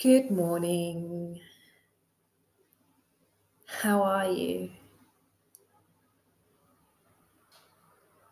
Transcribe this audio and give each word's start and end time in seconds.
Good 0.00 0.30
morning. 0.30 1.38
How 3.66 4.02
are 4.02 4.30
you? 4.30 4.70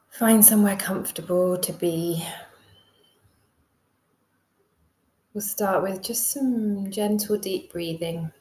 Find 0.09 0.43
somewhere 0.43 0.77
comfortable 0.77 1.59
to 1.59 1.73
be. 1.75 2.27
We'll 5.35 5.43
start 5.43 5.83
with 5.83 6.03
just 6.03 6.31
some 6.31 6.91
gentle, 6.91 7.37
deep 7.37 7.71
breathing. 7.71 8.33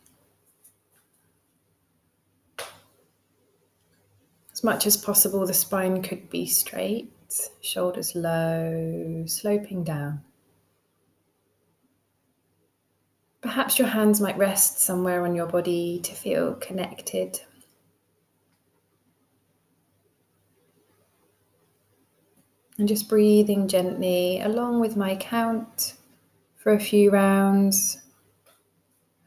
As 4.53 4.63
much 4.63 4.87
as 4.87 4.95
possible, 4.95 5.45
the 5.45 5.53
spine 5.53 6.01
could 6.01 6.29
be 6.29 6.45
straight, 6.45 7.11
shoulders 7.59 8.15
low, 8.15 9.25
sloping 9.27 9.83
down. 9.83 10.23
Perhaps 13.41 13.77
your 13.77 13.87
hands 13.87 14.19
might 14.19 14.37
rest 14.37 14.79
somewhere 14.79 15.23
on 15.23 15.35
your 15.35 15.45
body 15.45 15.99
to 16.03 16.13
feel 16.13 16.55
connected. 16.55 17.39
And 22.79 22.87
just 22.87 23.09
breathing 23.09 23.67
gently 23.67 24.39
along 24.41 24.79
with 24.79 24.95
my 24.95 25.15
count 25.15 25.95
for 26.55 26.73
a 26.73 26.79
few 26.79 27.11
rounds. 27.11 27.99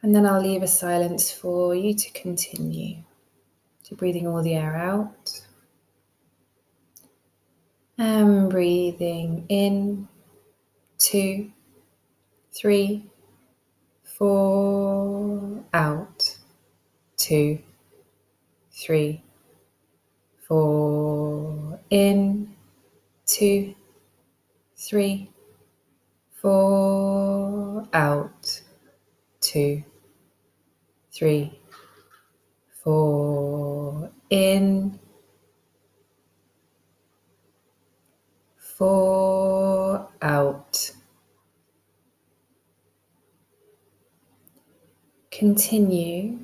And 0.02 0.14
then 0.14 0.26
I'll 0.26 0.40
leave 0.40 0.62
a 0.62 0.68
silence 0.68 1.30
for 1.30 1.74
you 1.74 1.94
to 1.94 2.10
continue. 2.12 3.02
So, 3.82 3.96
breathing 3.96 4.26
all 4.26 4.42
the 4.42 4.54
air 4.54 4.76
out. 4.76 5.42
And 7.98 8.48
breathing 8.48 9.44
in, 9.48 10.08
two, 10.98 11.50
three, 12.52 13.10
four, 14.20 15.64
out, 15.72 16.36
two, 17.16 17.58
three, 18.70 19.22
four, 20.46 21.80
in, 21.88 22.54
two, 23.24 23.74
three, 24.76 25.30
four, 26.34 27.88
out, 27.94 28.60
two, 29.40 29.82
three, 31.10 31.58
four, 32.84 34.10
in, 34.28 35.00
four, 38.58 40.10
out. 40.20 40.92
Continue 45.40 46.38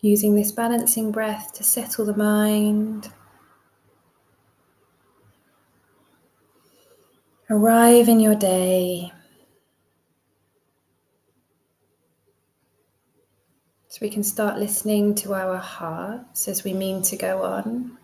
using 0.00 0.36
this 0.36 0.52
balancing 0.52 1.10
breath 1.10 1.52
to 1.54 1.64
settle 1.64 2.04
the 2.04 2.14
mind. 2.14 3.10
Arrive 7.50 8.08
in 8.08 8.20
your 8.20 8.36
day. 8.36 9.10
So 13.96 14.04
we 14.04 14.10
can 14.10 14.22
start 14.24 14.58
listening 14.58 15.14
to 15.14 15.32
our 15.32 15.56
hearts 15.56 16.48
as 16.48 16.64
we 16.64 16.74
mean 16.74 17.00
to 17.04 17.16
go 17.16 17.44
on. 17.44 17.96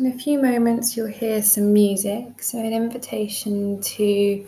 In 0.00 0.06
a 0.06 0.18
few 0.18 0.40
moments, 0.40 0.96
you'll 0.96 1.08
hear 1.08 1.42
some 1.42 1.74
music, 1.74 2.42
so 2.42 2.58
an 2.58 2.72
invitation 2.72 3.82
to 3.82 4.46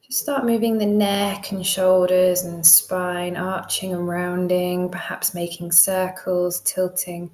just 0.00 0.20
start 0.20 0.44
moving 0.44 0.78
the 0.78 0.86
neck 0.86 1.50
and 1.50 1.66
shoulders 1.66 2.44
and 2.44 2.64
spine, 2.64 3.36
arching 3.36 3.92
and 3.92 4.06
rounding, 4.06 4.88
perhaps 4.88 5.34
making 5.34 5.72
circles, 5.72 6.60
tilting. 6.60 7.32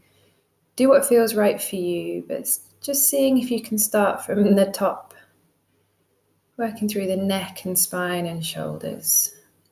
Do 0.75 0.89
what 0.89 1.05
feels 1.05 1.35
right 1.35 1.61
for 1.61 1.77
you, 1.77 2.25
but 2.27 2.49
just 2.81 3.11
seeing 3.11 3.37
if 3.37 3.51
you 3.51 3.61
can 3.61 3.77
start 3.77 4.25
from 4.25 4.55
the 4.55 4.71
top, 4.73 5.13
working 6.57 6.89
through 6.89 7.09
the 7.09 7.17
neck 7.17 7.67
and 7.67 7.79
spine 7.79 8.25
and 8.25 8.43
shoulders. 8.43 9.35